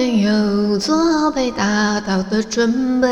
[0.00, 3.08] 没有做好被打倒的准备，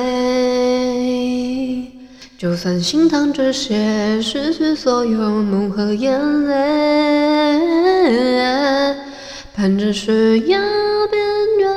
[2.38, 6.56] 就算心疼这些失去所有梦和眼泪，
[9.54, 10.58] 伴着悬崖
[11.10, 11.22] 边
[11.58, 11.68] 缘，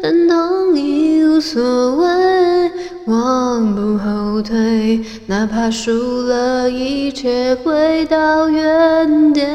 [0.00, 2.70] 但痛已无所谓，
[3.06, 9.52] 我不后退，哪怕输了一切回到原点。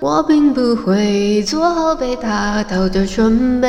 [0.00, 3.68] 我并不会做好被打倒的准备，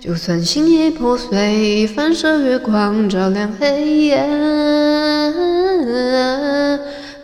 [0.00, 4.24] 就算心已破碎，反射月光照亮黑夜。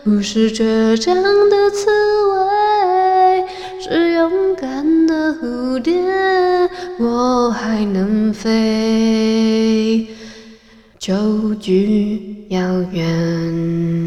[0.02, 1.88] 不是倔强的刺
[2.32, 3.44] 猬，
[3.80, 5.94] 是勇敢的蝴蝶，
[6.98, 10.08] 我还能飞，
[10.98, 12.58] 就距遥
[12.90, 14.05] 远。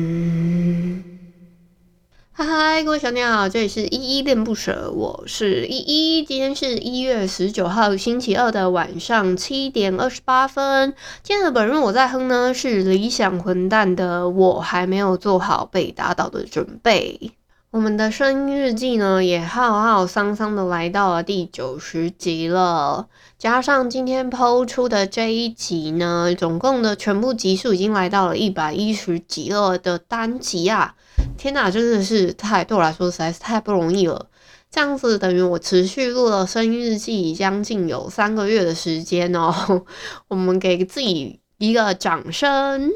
[2.40, 6.24] 嗨嗨，各位小鸟好，这里是依依恋不舍，我是依依。
[6.24, 10.94] 今天是一月十九号星期二的晚上七点二十八分。
[11.22, 17.34] 今天的本日我在哼呢，是理想混蛋的，我还没有做好被打倒的准备。
[17.72, 30.96] 我们的声音日记呢，也浩浩桑桑的来到了第九十集了，加上今天抛出的这一集呢，总共的全部集数已经来到了一百一十集了的单集啊。
[31.38, 34.26] 天呐，真的是太，对我来说实在是太不容易了。
[34.72, 39.84] 这样子等于我持续录了声音日记将近有三个月的时间哦。
[40.28, 42.90] 我们给自己一个掌声。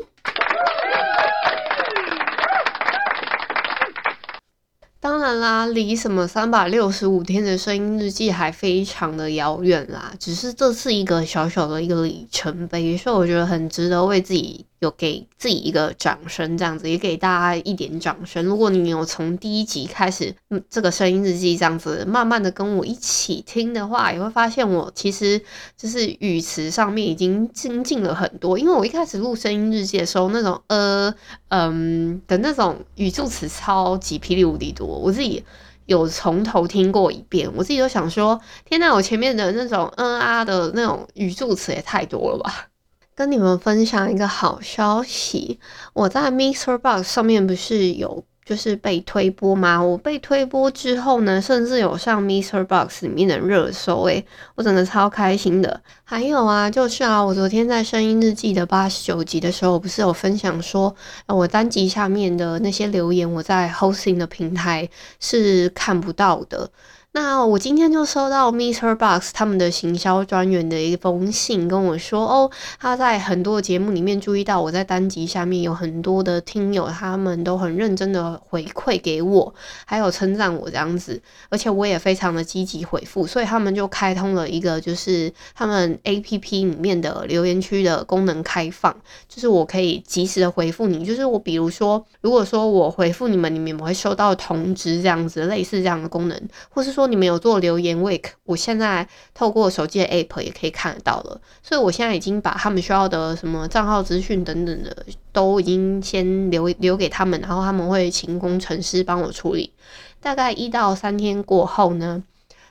[5.04, 10.14] 当然啦，离什么三百六十五天的声音日记还非常的遥远啦。
[10.20, 14.66] 只是这是一个小小的一个里程碑，所以我觉得很值得为自己。
[14.84, 18.44] 有给自己一个掌声，这样子也给大家一点掌声。
[18.44, 25.42] 如果你有从第一集开始，嗯，这个声音日记这样子慢慢的跟我一起听的话，也会发现我其实
[25.78, 28.60] 就是语词上面已经精进了很多。
[28.60, 31.16] 因为我一开始录声音日记的时候，那种呃
[31.48, 35.44] 嗯的那种语助词超级霹雳无敌多，我自己
[35.86, 42.68] 有从头听过一遍，我自己都想说，天呐，我前面的那种嗯啊的那种语助词也太多了吧。
[43.16, 45.60] 跟你们分享一个好消息，
[45.94, 49.82] 我在 MixerBox 上面不是有就是被推播嘛？
[49.82, 52.64] 我被推播之后呢，甚至有上 Mr.
[52.66, 55.82] Box 里面的热搜，诶，我真的超开心的。
[56.04, 60.94] 还有啊，就是啊，我昨天在声音日记的八十九集的时候，不是有分享说，
[61.28, 64.90] 我单集下面的那些留言，我在 Hosting 的平台
[65.20, 66.70] 是看不到的。
[67.16, 79.54] 那我今天就收到 MixerBox 他们的行销专员的一封信，跟我说哦，他在很多节目里面注意到我在单集下面有很多的听友，他们都很认真的回馈给我，
[79.86, 88.92] 还有称赞我这样子，而且我也非常的积极回复，所以他们就开通了一个就是他们 APP 里面的留言区的功能开放，
[89.30, 97.03] 就是我可以及时的回复你，就是我比如说，如果说我回复你们，你们会收到通知这样子，类似这样的功能，或是说。
[97.08, 109.74] 你们有做留言 week，我现在透过手机的 app 也可以看得到了，所以我现在已经把他们需要的什么账号资讯等等的都已经先留留给他们，然后他们会请工程师帮我处理。
[110.20, 112.24] 大概一到三天过后呢，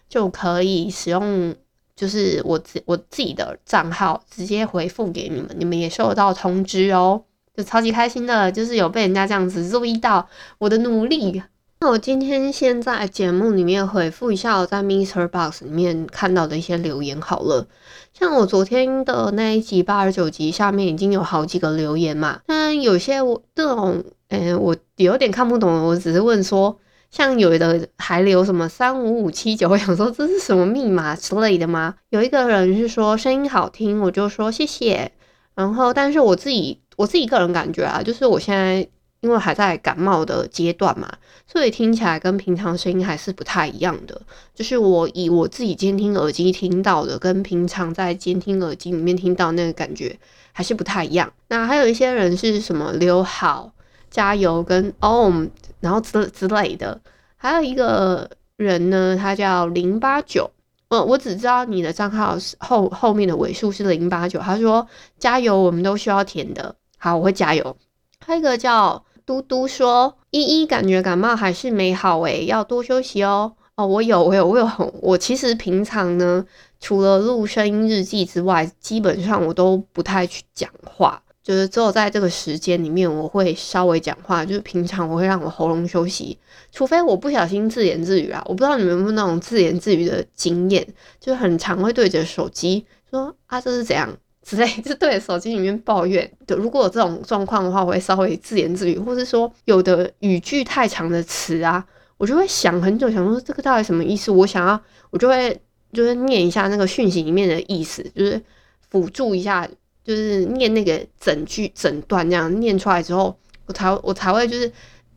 [0.08, 1.54] 就可以使用，
[1.94, 7.22] 就是我自我自己的账号直接回复给你们，你们也收到通知哦，
[7.54, 10.26] 就超级开心的，就是有被人家这样子注意到
[10.58, 11.42] 我的努力。
[11.82, 17.66] 那我今天先在节目里面回复一下我在 Mister Box 里面看到的一些留言好了。
[18.12, 26.78] 像我昨天的那一集八十九集下面已经有好几个留言嘛，但有些我这种，诶、我有点看不懂，我只是问说，
[27.10, 31.96] 像有的还留什么三五五七九，我想说这是什么密码之类的吗？
[32.10, 35.10] 有一个人是说声音好听，我就说谢谢。
[35.56, 38.88] 然后，但是我自己我自己个人感觉啊，就是我现在。
[39.22, 41.08] 因为还在感冒的阶段嘛，
[41.46, 44.20] 所以听起来跟平常声音还是不太一样的。
[44.52, 50.18] 就是我以我自己监听耳机听到的，跟平常在监听耳机里面听到那个感觉
[50.52, 51.32] 还是不太一样。
[51.48, 53.72] 那还有一些人是什么留好、
[54.10, 55.32] 加油跟哦，
[55.78, 57.00] 然后之之类的。
[57.36, 60.50] 还有一个人呢，他叫零八九，
[60.88, 64.40] 我我只知道你的账号是后后面的尾数是零八九。
[64.40, 64.84] 他说
[65.18, 66.74] 加油，我们都需要填的。
[66.98, 67.76] 好，我会加油。
[68.24, 73.52] 还有一个叫嘟嘟说，依依感觉感冒还是没好诶、欸，要多休息哦。
[73.74, 74.94] 哦，我有，我有，我有。
[75.00, 76.44] 我其实平常呢，
[76.78, 81.22] 除了录声音日记之外，基本上我都不太去讲话。
[81.42, 84.44] 就是只有在这个时间里面，我会稍微讲话。
[84.44, 86.38] 就是平常我会让我喉咙休息，
[86.70, 88.40] 除非我不小心自言自语啊。
[88.46, 90.86] 我不知道你们有没有那种自言自语的经验，
[91.18, 96.30] 就是很常会对着手机说啊，这是怎样之类， 就对着手机里面抱怨。
[96.46, 101.84] 对，如果有这种状况的话，我会稍微自言自语，或是说有的语句太长的词啊，
[102.18, 104.30] 我就会想很久，想说这个到底什么意思？
[104.30, 104.80] 我想要，
[105.10, 105.60] 我就会
[105.92, 108.42] 就是念一下那个讯息里面的意思，就是
[108.90, 109.68] 辅助一下。
[110.04, 114.72] 就是念那个整句整段这样念出来之后，我才我才会就是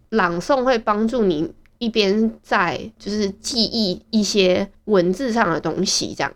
[0.09, 6.31] 朗诵，会帮助你一边在就是记忆一些文字上的东西这样。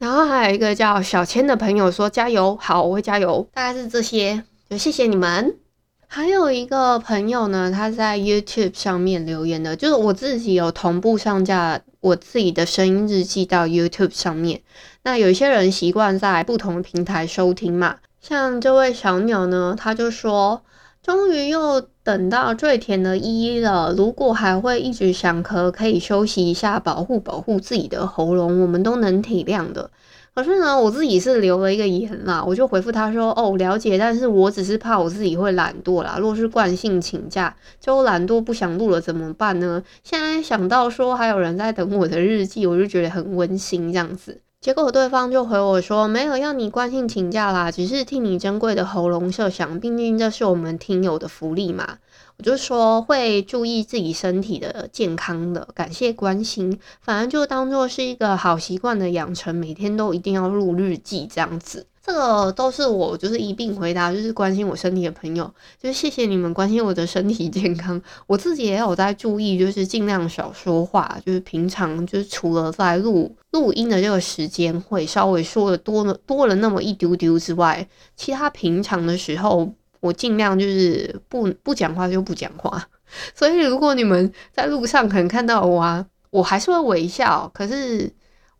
[0.00, 5.58] 然后还有一个叫小千的朋友说加油，好，我会加油，大概是这些，就谢谢你们。
[6.06, 14.62] 还有一个朋友呢，他在 YouTube 上面留言的，就是我自己有同步上架我自己的声音日记到 YouTube 上面。
[15.02, 20.62] 那有一些人习惯在不同的平台收听嘛，像这位小鸟呢，他就说，
[21.02, 23.94] 终于又等到最甜的依依了。
[23.96, 29.90] 如果还会一直想咳，可以休息一下，保护保护自己的喉咙，我们都能体谅的。
[30.32, 36.18] 可是呢，我自己是留了一个言啦，我就回复他说：“哦，了解，但是我只是怕我自己会懒惰啦。
[36.20, 39.82] 若是惯性请假，就懒惰不想录了怎么办呢？
[40.04, 44.40] 现在想到说还有人在等我的日记，我就觉得很温馨这样子。
[44.60, 51.96] 结果对方就回我说：没有要你关心请假啦，只是替你珍贵的喉咙设想，毕竟这是我们听友的福利嘛。”
[52.36, 61.86] 我就说会注意自己身体的健康的，感谢关心，反正就当做是一个好习惯的养成，每天都一定要录日记这样子。
[62.04, 68.00] 这个都是我就是一并回答，就是关心我身体的朋友，就是谢谢你们关心我的身体健康。
[68.26, 77.86] 我自己也有在注意，就是尽量少说话，就是平常就是除了在录录音的这个时间会稍微说的多了多了那么一丢丢之外，
[78.16, 79.72] 其他平常的时候。
[80.02, 82.82] 我尽量就是不不讲话就不讲话，
[83.36, 87.50] 所以如果你们在路上可能看到我啊，我还是会微笑。
[87.52, 88.10] 可是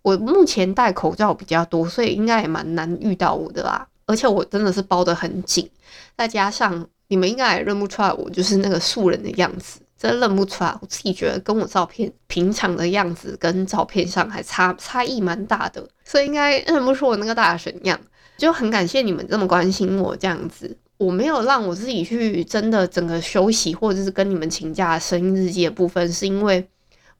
[0.02, 3.86] 我目前戴口罩比较多，所以应该也蛮难遇到我的啦。
[4.06, 5.68] 而且我真的是包得很紧，
[6.16, 10.76] 再加上你们应该也认不出来我就是那个素人的样子，真认不出来。
[10.80, 18.00] 我自己觉得跟我照片平常的样子跟照片上还差差异蛮大的，所以应该认不出我那个大神样。
[18.36, 20.76] 就很感谢你们这么关心我这样子。
[20.96, 26.66] 我没有让我自己去真的整个休息，或者是跟你们请假声音日记的部分，是因为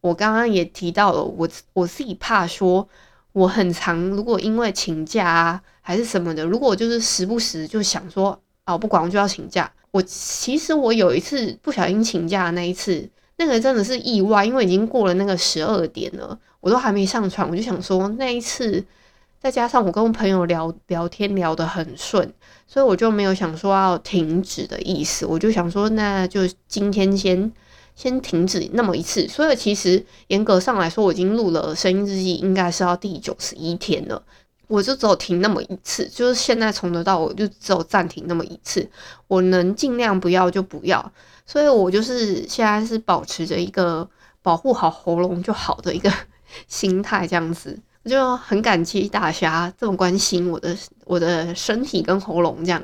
[0.00, 2.88] 我刚刚也提到了，我我自己怕说
[3.32, 9.70] 我很常，如果因为请假啊还是什么的，如果就是时不时就想说啊，不管我就要请假。
[9.90, 18.84] 我其实我有一次不小心请假的那一次，那个真的是意外，因为已经过了那个十二点了，我都还没上床，我就想说那一次。
[19.42, 22.30] 再加上我跟我朋友聊聊天聊得很顺，
[22.66, 25.24] 所以我就没有想说要停止的意思。
[25.24, 27.50] 我就想说，那就今天先
[28.00, 29.28] 先停止那么一次。
[29.28, 34.22] 所以其实严格上来说，我已经录了声音日记，应该是要第九十一天了。
[34.68, 38.88] 我就只有停那么一次，就是现在从头到尾就只有暂停那么一次。
[39.26, 41.12] 我能尽量不要就不要，
[41.44, 44.08] 所以我就是现在是保持着一个
[44.40, 46.10] 保护好喉咙就好的一个
[46.68, 47.78] 心态，这样子。
[48.02, 52.82] 我就很感激大家这么关心我的我的身体跟喉咙这样，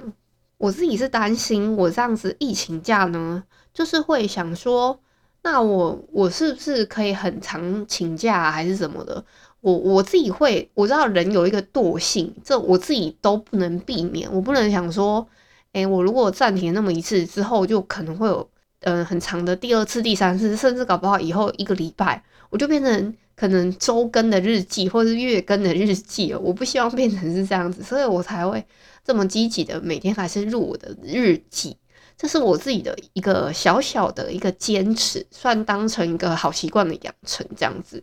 [0.59, 4.99] 我自己是担心我这样子疫情假呢，就是会想说，
[5.47, 9.25] 那我我是不是可以很常请假啊，还是什么的？
[9.61, 15.25] 我我自己会，我知道人有一个惰性，这我自己都不能避免，我不能想说，
[15.71, 18.50] 诶，我如果暂停那么一次之后，就可能会有
[18.81, 23.15] 嗯很长的第二次、第三次，甚至搞不好以后一个礼拜，我就变成。
[23.37, 28.65] 可能周更的日记，或是月更的日记了，我不希望变成是这样子，所以我才会
[29.05, 31.76] 这么积极的每天还是入我的日记，
[32.17, 38.03] 这是我自己的一个小小的一个坚持，算当成一个好习惯的养成这样子。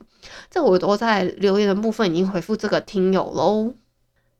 [0.51, 3.73] 这我都在留言的部分已经回复这个听友喽。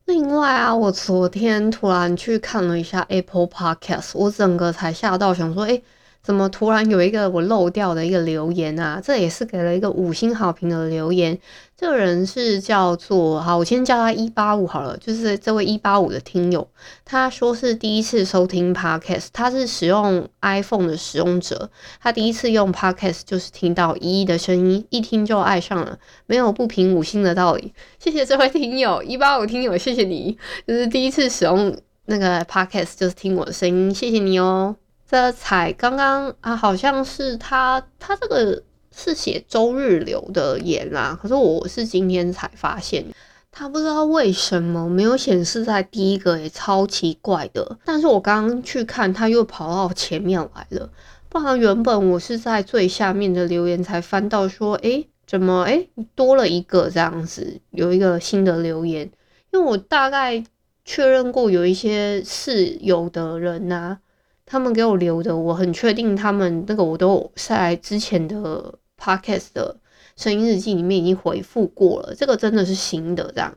[0.04, 5.82] 另外啊，我昨天突然去看了一下 Apple Podcast，我整个才吓到，想说，诶
[6.24, 8.98] 怎么突然有一个我漏掉的一个留言啊？
[9.04, 11.38] 这也是给了一个五星好评的留言。
[11.76, 16.66] 这个人是叫做，好，我先叫他一八五好了，就是这位一八五的听友，
[17.04, 21.68] 他说是第一次收听 Podcast，他是使用 iPhone 的使用者，
[22.00, 27.74] 他第一次用 Podcast 就是听到依依的声音，一听就爱上了，没有不评五星的道理。
[27.98, 31.76] 谢谢这位听友一八五听友，谢谢你，就是第一次使用
[32.06, 34.76] 那个 Podcast 就是听我的声音，谢谢你哦。
[35.08, 38.62] 这才刚刚啊，好像是他他这个。
[38.96, 43.04] 是写周日留的言啦，可是我是今天才发现，
[43.50, 47.76] 他不知道为什么没有显示在第一个，也超奇怪的。
[47.84, 50.88] 但是我刚刚去看，他又跑到前面来了，
[51.28, 59.10] 不然原本我是在最下面的留言才翻到说，诶，怎么诶多了一个这样子，有一个新的留言，
[59.52, 60.44] 因为我大概
[60.84, 63.98] 确认过有一些室友的人呐、
[64.46, 68.78] 他们给我留的，我很确定他们那个我都在之前的。
[68.96, 69.76] Podcast 的
[70.16, 73.52] 声音日记里面已经回复过了，这个真的是新的这样。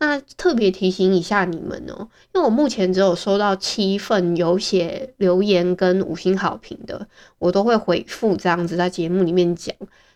[0.00, 7.06] 那特别提醒一下你们哦，因为我目前只有收到七份有写留言跟五星好评的，
[7.38, 9.72] 我都会回复这样子在节目里面讲。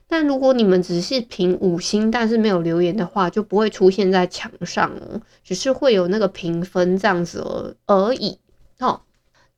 [0.08, 8.38] 但如果你们只是评五星，但是没有留言的话，就不会出现在墙上哦，只是会有那个评分这样子而已。
[8.80, 9.04] 好。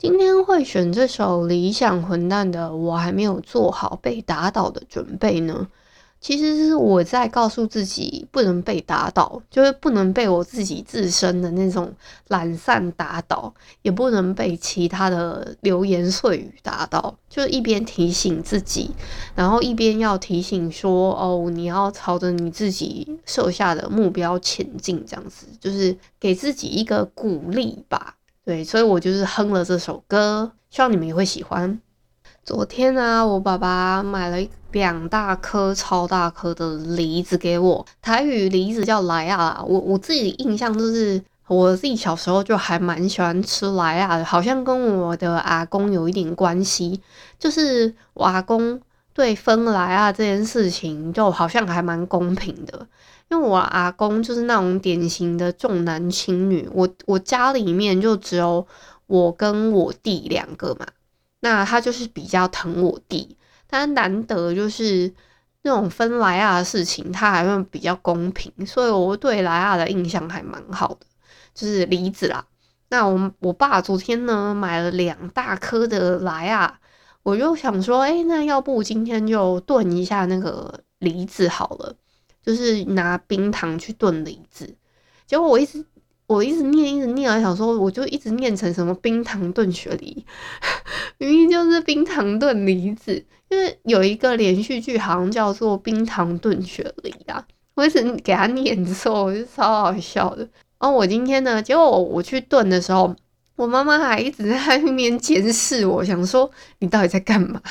[0.07, 5.67] 今天会选这首理想混蛋的，我还没有做好被打倒的准备呢。
[6.21, 11.91] 其实是我在告诉自己，不能被打倒，就是不能被我自己自身的那种
[12.29, 17.17] 懒散打倒，也不能被其他的流言碎语打倒。
[17.31, 18.91] 就一边提醒自己，
[19.35, 28.17] 然后一边要提醒说：“哦，你要朝着你自己设下的目标前进。”这样子，就是给自己一个鼓励吧。
[28.45, 31.81] 对，所以我就是哼了这首歌，希望你们也会喜欢。
[32.45, 39.65] 昨天呢、我爸爸买了两大颗超大颗的梨子给我，台语梨子叫莱仔。
[39.67, 47.01] 我我自己印象就是，我自己小时候就还蛮喜欢吃莱亚的，好像跟我的阿公有一点关系，
[47.39, 48.79] 就是我阿公
[49.15, 52.87] 对分莱仔这件事情，就好像还蛮公平的。
[53.31, 58.67] 因为我阿公就是那种典型的重男轻女，我我家里面就只有
[59.07, 60.87] 我跟我弟两个嘛，
[61.41, 65.13] 那他就是比较疼我弟，但难得就是
[65.63, 71.07] 那种分莱亚的事情，他还会比较公平，所以我对莱亚的印象还蛮好的，
[71.55, 72.45] 就是梨子啦。
[72.91, 76.79] 那我我爸昨天呢买了两大颗的莱亚，
[77.23, 81.97] 我就想说，哎、那要不今天就炖一下那个梨子好了。
[82.45, 84.75] 就是拿冰糖去炖梨子，
[85.27, 85.85] 结果我一直
[86.27, 90.25] 我一直念一直念，想说我就一直念成什么冰糖炖雪梨，
[91.19, 100.49] 明明就是冰糖炖梨子，因为有一个连续剧好像叫做冰糖炖雪梨啊，我一直给他念错，我就超好笑的。
[100.79, 103.15] 然后我今天呢，结果，我去炖的时候，
[103.57, 107.63] 我妈妈还一直在那边监视我，想说你到底在干嘛？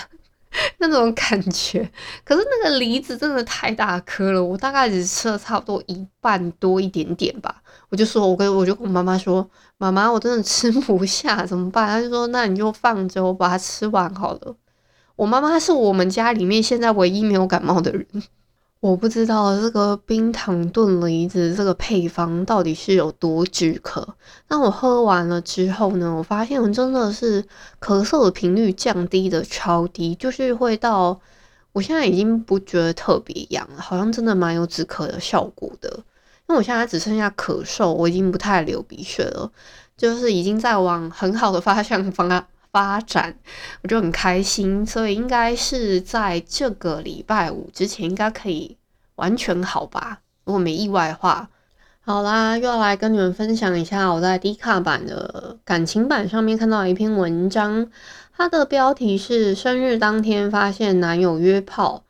[0.77, 1.89] 那种感觉，
[2.24, 7.62] 可是那个梨子真的太大颗了，我大概只吃了差不多一半多一点点吧。
[7.89, 11.88] 我就说，我跟我就跟我妈妈说，妈妈，我真的吃不下，怎么办？
[11.88, 14.55] 她就说，那你就放着，我把它吃完好了。
[15.15, 18.05] 我妈妈是我们家里面现在唯一没有感冒的人。
[18.83, 24.05] 我不知道这个冰糖炖梨子这个配方到底是有多止咳。
[24.49, 27.41] 那我喝完了之后呢，我发现我真的是
[27.79, 31.17] 咳嗽的频率降低的超低，就是会到
[31.71, 35.89] 我现在已经不觉得特别痒了，好像真的蛮有止咳的效果的。
[36.49, 39.49] 因为我现在只剩下咳嗽，我已经不太流鼻血了，
[39.95, 43.36] 就是已经在往很好的方向发发展，
[43.84, 48.75] 我就很开心，所以应该是在这个礼拜五之前应该可以
[49.15, 50.22] 完全好吧？
[50.44, 51.50] 如果没意外的话，
[52.01, 57.88] 好啦，又来跟你们分享一下我在 D 卡版的感情版上面看到一篇文章，
[58.36, 62.03] 它的标题是“生日当天发现男友约炮”。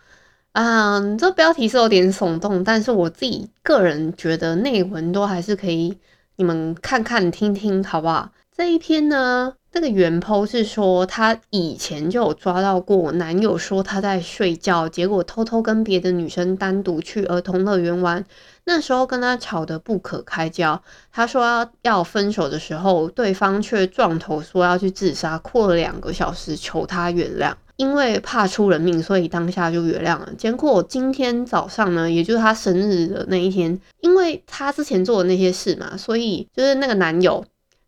[0.54, 5.98] 嗯，这标题是有点耸动，但是我自己个人觉得内文都还是可以，
[6.38, 8.32] 你们看看听听，好不好？
[8.56, 9.54] 这一篇呢？
[9.72, 18.24] 这个原 po 是说，她以前就有抓到过男友说他在睡觉，结果偷偷跟别的女生单独去儿童乐园玩。
[18.66, 20.80] 那时候跟他吵得不可开交，
[21.12, 30.30] 他说要要分手的时候，对方却撞头说要去自杀，哭了两个小时求他原谅，因为怕出人命，所以当下就原谅了。
[30.38, 37.44] 结果今天早上呢，也就是他生日的那一天，因为他之前做的那些事嘛，所以就是那个男友。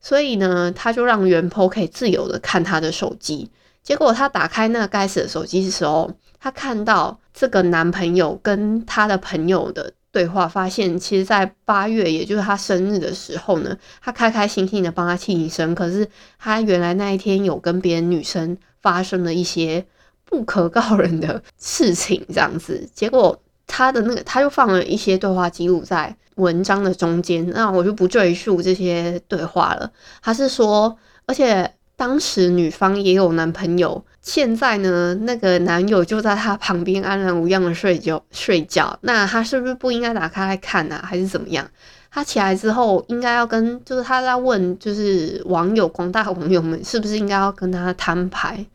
[0.07, 3.49] 所以呢，他就让原 po 可以自由的看他的手机，
[3.81, 16.07] 结果她打开那个该死的手机的时候，她看到这个男朋友跟他的朋友的对话，发现其实，在八月，也就是他生日的时候呢，他开开心心的帮他庆生，可是
[16.37, 19.83] 他原来那一天有跟别的女生发生了一些
[20.23, 29.91] 不可告人的事情，这样子，结果他的那个他就放了一些对话记录在文章的中间，那我就不赘述这些对话了。
[30.21, 31.71] 他是说，而且。
[31.97, 38.99] 当时女方也有男朋友，现在呢，那个男友就在她旁边安然无恙的睡觉睡觉。
[38.99, 41.01] 那他是不是不应该打开来看啊？
[41.05, 41.65] 还是怎么样？
[42.11, 48.65] 他起来之后应该要跟，就是他在问，就是网友广大网友们是不是应该要跟他摊牌？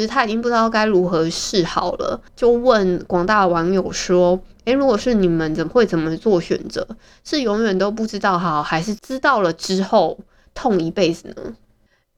[0.00, 6.88] 就是他已经不知道该如何是好了，就问广大网友说：“诶、如果是你们，怎会怎么做选择？
[7.22, 10.18] 是永远都不知道好，还是知道了之后
[10.54, 11.54] 痛一辈子呢？”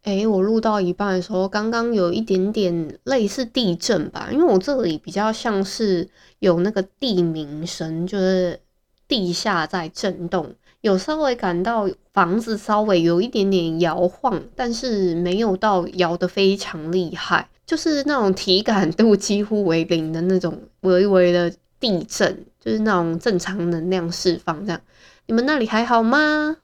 [0.05, 6.09] 哎、欸，我录到一半的时候，刚刚有一点点类似地震吧，因为我这里比较像是
[6.39, 8.61] 有那个地鸣声，就是
[9.09, 24.81] 地下在震动，有稍微感到房子稍微有一点点摇晃，但是没有到摇得非常厉害，就是那种体感度几乎为零的那种微微的地震，就是那种正常能量释放这样。
[25.27, 26.57] 你们那里还好吗？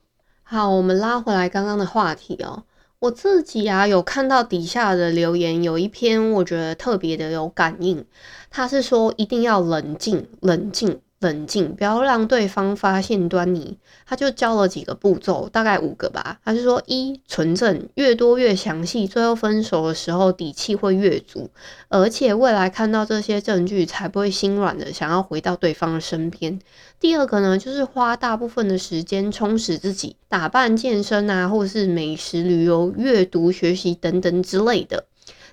[0.43, 2.63] 好，我们拉回来刚刚的话题哦。
[2.99, 8.05] 我自己啊，有看到底下的留言，有一篇我觉得特别的有感应。
[8.49, 10.99] 他是说一定要冷静，冷静。
[11.19, 13.77] 冷静，不要让对方发现端倪。
[14.05, 16.39] 他就教了几个步骤，大概五个吧。
[16.45, 21.49] 他就说：一、存证，越多越详细，最后分手的时候底气会越足，
[21.89, 26.57] 而且未来看到这些证据才不会心软的想要回到对方的身边。
[26.99, 35.05] 第二个呢，就是花大部分的时间充实自己，打扮、健身啊，或是美食、旅游、阅读、学习等等之类的。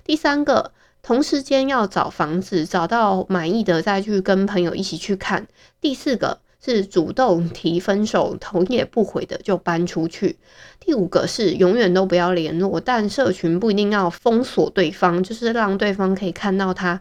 [0.05, 0.71] 第三个。
[1.07, 5.47] 同时间要找房子，找到满意的再去跟朋友一起去看。
[5.79, 10.37] 第四个是主动提分手，头也不回的就搬出去。
[10.81, 16.99] 第五个是永远都不要联络，但社群不一定要封锁对方，就是让对方可以看到他，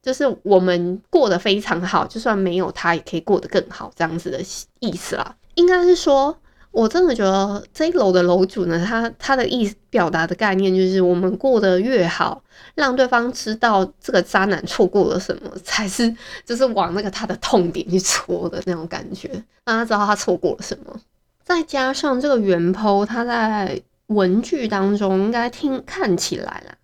[0.00, 4.40] 就是我们过得非常好，就算没有他也可以过得更好，这样子的
[4.80, 5.36] 意思啦。
[5.56, 6.38] 应该是说。
[6.74, 12.42] 我真的觉得这一楼的楼主呢，他他的意思表达的概念就是，我们过得越好，
[12.74, 16.12] 让对方知道这个渣男错过了什么，才是
[16.44, 19.28] 就是往那个他的痛点去戳的那种感觉，
[19.64, 21.00] 让他知道他错过了什么。
[21.44, 26.74] 再加上这个原 PO，他在文句当中应该听看起来啦。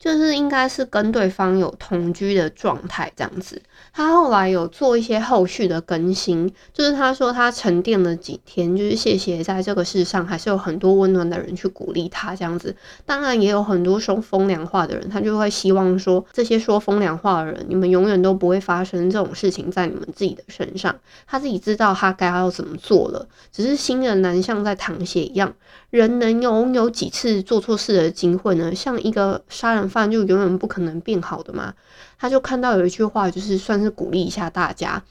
[0.00, 3.62] 就是应该是跟对方有同居的状态这样子。
[3.92, 12.74] 他后来有做一些后续的更新，就是他说他沉淀了几天，就是谢谢在这个世上还是有很多温暖的人去鼓励他这样子。
[13.04, 20.94] 当然也有很多说风凉话的人，他就会希望说这些说风凉话的人，你们永远都不会发生这种事情在你们自己的身上。
[21.26, 25.52] 他自己知道他该要怎么做了，只是新人难像在淌血一样，
[25.90, 28.74] 人能拥有几次做错事的机会呢？
[28.74, 31.74] 像一个杀人犯就永远不可能变好的嘛。
[32.18, 35.02] 他就看到有一句话，就是算是鼓励一下大家。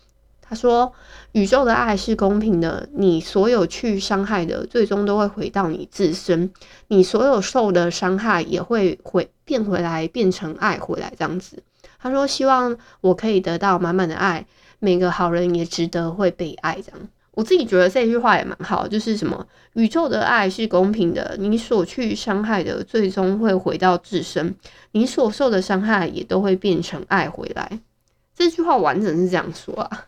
[0.41, 0.91] 他说
[1.33, 6.51] ：“宇宙的爱是公平的，你所有去伤害的，最终都会回到你自身。
[6.87, 11.61] 你所有受的伤害也会回变回来，变成爱回来这样子。”
[12.01, 14.47] 他说：“希望我可以得到满满的爱，
[14.79, 17.07] 每个好人也值得会被爱。”这样。
[17.39, 24.53] 我自己觉得这句话也蛮好，就是什么宇宙的爱是公平的，你所去伤害的最终会回到自身，
[24.91, 27.79] 你所受的伤害也都会变成爱回来。
[28.35, 30.07] 这句话完整是这样说啊，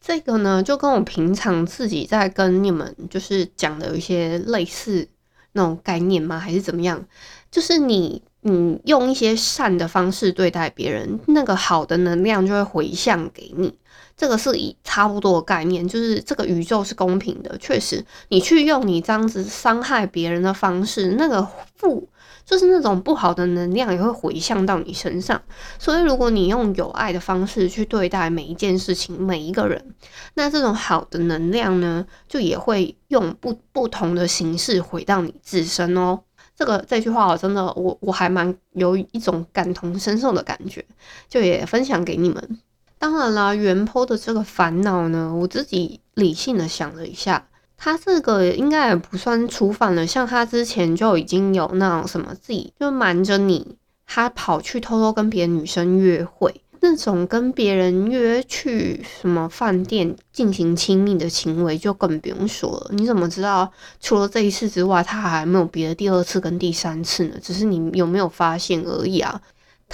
[0.00, 5.06] 这个呢就跟我平常自己在跟你们就是讲的有一些类似
[5.52, 6.38] 那种概念吗？
[6.38, 7.04] 还是怎么样？
[7.50, 13.74] 就是你你用一些善的方式对待别人，那个好的能量就会回向给你。
[14.22, 17.58] 这个是以差不多的概念，就是这个宇宙是公平的。
[17.58, 22.08] 确实，你去用你这样子伤害别人的方式，那个负
[22.44, 25.42] 就是那种不好的能量也会回向到你身上。
[25.76, 29.92] 所以，如果你用有爱的方式去对待每一件事情、每一个人，
[30.34, 36.20] 那这种好的能量呢，就也会用不不同的形式回到你自身哦。
[36.54, 40.84] 这个这句话我真的我我还蛮有一种感同身受的感觉，
[41.28, 42.60] 就也分享给你们。
[43.02, 50.06] 当然啦，原 PO 的这个烦恼呢，我自己理性的想了一下，他这个应该也不算初犯了。
[50.06, 56.54] 像他之前就已经有那种什么自己就瞒着你，他跑去偷偷跟别的女生约会。
[56.84, 62.90] 那种跟别人约去什么饭店进行亲密的行为，就更不用说了。
[62.90, 67.36] 你怎么知道除了这一次之外，他还没有别的第二次跟第三次呢？
[67.40, 69.40] 只是你有没有发现而已啊？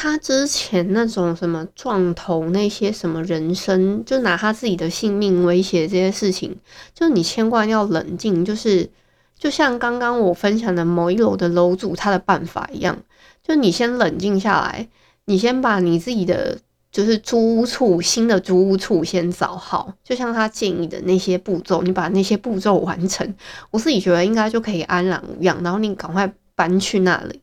[0.01, 6.57] 他之前那种什么撞头那些什么人身，就拿他自己的性命威胁这些事情，
[6.95, 8.45] 就你千万要冷静。
[8.45, 8.89] 就是
[9.37, 12.97] 就像刚刚我分享的某一楼的楼主他的办法一样，
[13.43, 14.89] 就你先冷静下来，
[15.25, 16.57] 你先把你自己的
[16.93, 23.35] 就是租屋处新的租屋处先找好，就像他建议的那些步骤，你把那些步骤完成，
[23.73, 27.41] 我自己觉得应该就可以安然无恙，然后你赶快搬去那里。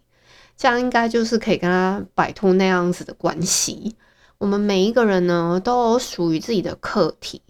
[0.57, 3.95] 这样应该就是可以跟他摆脱那样子的关系。
[4.37, 7.41] 我们每一个人呢，都有属于自己的课题。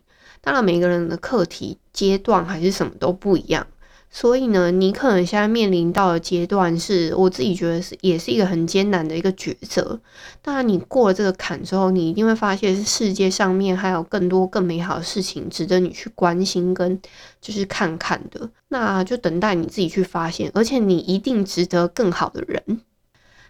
[0.41, 3.65] 当然，每个人的课题阶段还是什么都不一样。
[4.11, 9.99] 所以呢，你可能现在面临到的阶段是，我自己觉得是也是一个很艰难的一个抉择。
[10.41, 17.01] 当然，你过了这个坎之后，你一定会发现世界上面还有更多更美好的事情值得你去关心跟
[17.41, 18.49] 就是看看的。
[18.69, 22.81] 那就等待你自己去发现，而且你一定值得更好的人。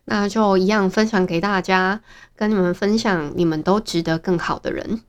[0.06, 2.02] 那就一样分享给大家，
[2.36, 5.02] 跟你们分享，你们都值得更好的人。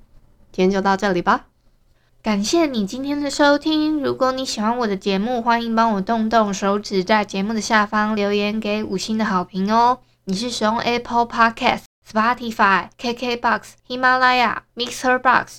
[0.52, 1.46] 今天就到这里吧，
[2.22, 4.02] 感谢你今天的收听。
[4.02, 9.98] 如果你喜欢我的节目，欢迎帮我动动手指，在节目的下方留言给五星的好评哦。
[10.24, 15.58] 你是使用 Apple Podcast、Spotify、KKBox、喜马拉雅、Mixer Box，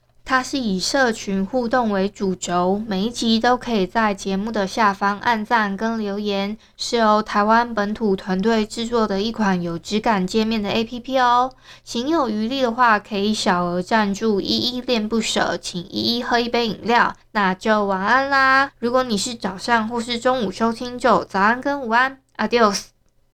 [0.31, 11.51] 它是以社群互动为主轴，每一集都可以在节目的下方按赞跟留言，是由台湾本土团队制作的一款有质感界面的 APP 哦。
[11.83, 17.13] 行有余力的话，可以小额赞助依依恋不舍，请依依喝一杯饮料。
[17.33, 18.71] 那就晚安啦！
[18.79, 22.83] 如果你是早上或是中午收听，就早安跟午安，Adios。